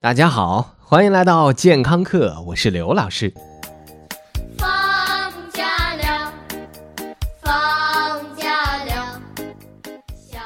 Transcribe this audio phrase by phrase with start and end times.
[0.00, 3.34] 大家好，欢迎来到健康课，我是刘老师。
[4.56, 4.68] 放
[5.52, 5.64] 假
[5.96, 6.32] 了，
[7.42, 7.52] 放
[8.36, 9.20] 假了，
[10.14, 10.38] 小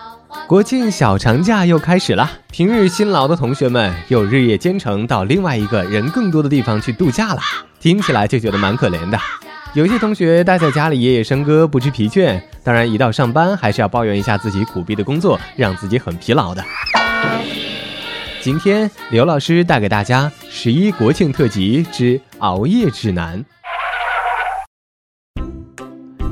[0.47, 7.41] 国庆小长假又开始了，平日辛劳的同学们又日夜兼程到另外一个人更多的地方去度假了，
[7.79, 9.19] 听起来就觉得蛮可怜的。
[9.75, 16.65] 有些同学待在家里夜夜笙歌，不知疲倦，当然一到上班还是要抱怨一下自己苦逼的工作，让自己很疲劳的。
[18.43, 23.45] 今天刘老师带给大家十一国庆特辑之熬夜指南。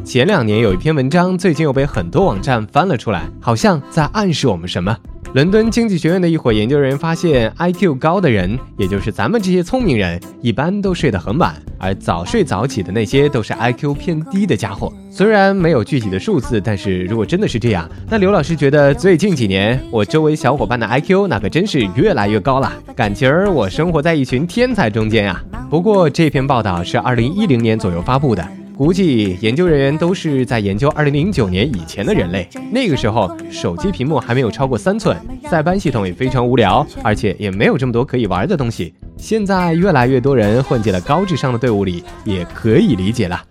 [0.05, 4.99] 前两年有一篇文章，最近又被很多网站翻了出来，好像在暗示我们什么。
[5.33, 14.93] 伦敦经济学院的一伙研究人员发现，IQ 高的人，也就是咱们这些聪明人，一般都睡得很晚，而早睡早起的那些都是 IQ 偏低的家伙。
[15.09, 25.41] 虽然没有具体的数字，但是如果真的是这样，那刘老师觉得最近几年我周围小伙伴的 IQ 那可真是越来越高了，感情儿我生活在一群天才中间呀。
[25.71, 28.45] 不过这篇报道是二零一零年左右发布的。
[28.81, 35.15] 估计研究人员都是在研究2009年以前的人类，那个时候手机屏幕还没有超过三寸，
[35.51, 38.95] 塞班系统也非常无聊，而且也没有这么多可以玩的东西。
[39.19, 43.45] 现在越来越多人混进了高智商的队伍里，也可以理解了。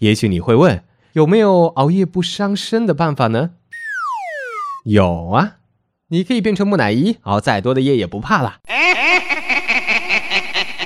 [0.00, 0.82] 也许你会问，
[1.14, 3.52] 有没有熬夜不伤身的办法呢？
[4.84, 5.52] 有啊，
[6.08, 8.56] 你可以变成木乃伊，熬再多的夜也不怕了。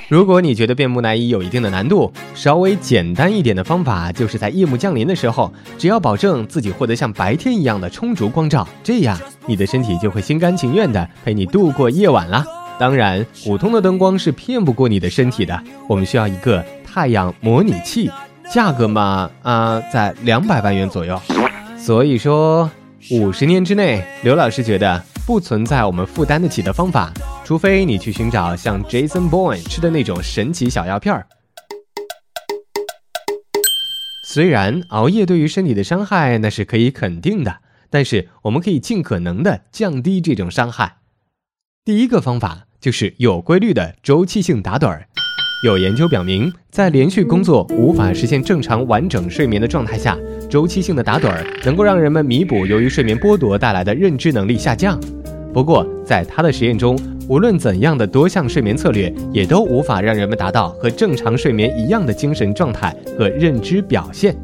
[0.08, 12.44] 如果你觉得变木乃伊有一定的难度，稍微简单一点的方法，就是在夜幕降临的时候，只要保证自己获得像白天一样的充足光照，这样你的身体就会心甘情愿的陪你度过夜晚啦。
[12.78, 18.10] 当然，普通的灯光是骗不过你的身体的，我们需要一个太阳模拟器，
[18.52, 21.18] 价格嘛，啊，在两百万元左右。
[21.78, 22.70] 所以说，
[23.10, 27.12] 五十年之内，刘老师觉得不存在我们负担得起的方法。
[27.44, 31.26] 除非你去寻找像 Jason Bourne 吃的那种神奇小药片儿。
[34.26, 37.58] 虽然熬夜对于身体的伤害那是可以肯定的，
[37.88, 40.96] 但是我们可以尽可能的降低这种伤害。
[41.84, 45.08] 第一个方法就是有规律的周期性打盹儿。
[45.64, 50.14] 有研究表明，在连续工作无法实现正常完整睡眠的状态下，
[50.46, 55.00] 周期性的打盹儿能够让人们弥补由于睡眠剥夺带来的认知能力下降。
[55.54, 56.98] 不过，在他的实验中，
[57.30, 64.36] 无论怎样的多项睡眠策略，也都无法让人们达到和正常睡眠一样的精神状态和认知表现。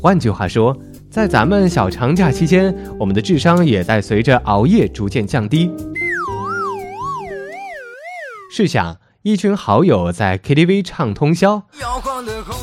[0.00, 0.74] 换句话说，
[1.10, 5.70] 在咱们小长假期间，我们的智商也在随着熬夜逐渐降低。
[8.50, 11.60] 试想，一群好友在 KTV 唱通宵，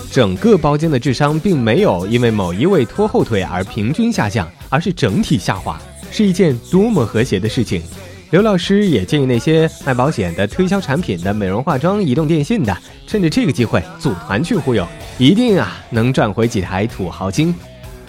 [0.10, 5.78] 整个包间的智商并没有因为某一位拖后腿而平均下降，而是整体下滑，
[6.10, 7.82] 是一件多么和谐的事情！
[8.30, 12.74] 刘老师也建议那些卖保险的、推销产品的、美容化妆、移动电信的，
[13.06, 14.88] 趁着这个机会组团去忽悠，
[15.18, 17.54] 一定啊能赚回几台土豪金。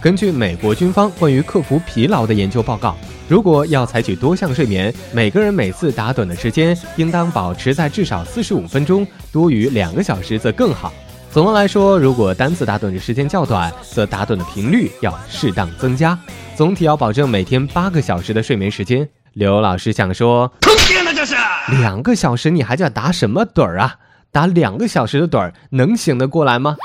[0.01, 10.93] 根据美国军方关于克服疲劳的研究报告，如果要采取多项睡眠，每个人每次打盹的时间应当保持在至少四十五分钟，多于两个小时则更好。
[11.31, 16.19] 总的来说，如果单次打盹的时间较短，则打盹的频率要适当增加，
[16.55, 19.09] 总体要保证每天八个小时的睡眠时间。
[19.33, 21.35] 刘老师想说，坑爹了这是！
[21.81, 23.97] 两个小时你还叫打什么盹儿啊？
[24.31, 26.77] 打两个小时的盹儿能醒得过来吗？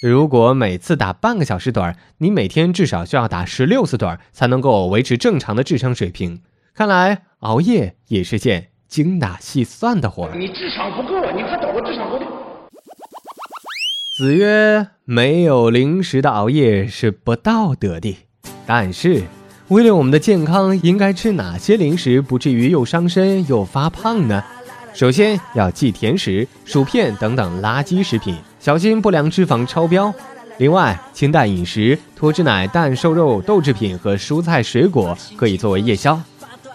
[0.00, 6.40] 如果每次打半个小时盹儿，你每天至少需要打十六次盹儿才能够维持正常的智商水平。
[6.74, 10.34] 看来熬夜也是件精打细算的活儿。
[10.34, 12.24] 你智商不够，你还找个智商高的？
[14.16, 18.16] 子曰：“没有零食的熬夜是不道德的。”
[18.66, 19.24] 但是。
[19.68, 24.42] 为了我们的健康，应该吃哪些零食不至于又伤身又发胖呢？
[24.92, 30.12] 首先要忌甜食、薯片等等垃圾食品，小心不良脂肪超标。
[30.58, 36.20] 另外，清淡饮食，脱脂奶、蛋、瘦肉、豆制品和蔬菜水果可以作为夜宵。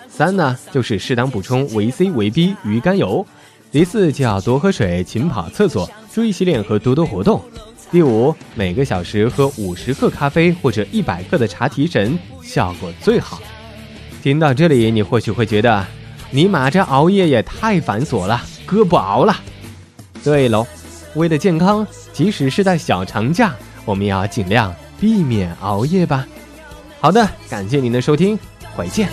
[0.09, 3.24] 三呢，就是适当补充维 C、维 B、鱼肝油。
[3.71, 7.39] 第四就要多喝水、勤跑厕所、注意洗脸和多多活动。
[7.92, 13.39] 第五，每个小时喝五十克咖啡或者一百克的茶提神，效果最好。
[14.24, 15.86] 听到这里，你或许会觉得，
[16.31, 19.36] 尼玛这熬夜也太繁琐了，哥不熬了。
[20.24, 20.65] 对喽，
[21.15, 23.53] 为了健康，即使是在小长假，
[23.83, 26.25] 我们也要尽量避免熬夜吧。
[27.00, 28.38] 好的，感谢您的收听，
[28.75, 29.09] 回见。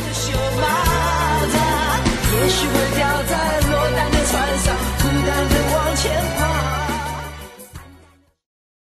[2.34, 2.75] 也许会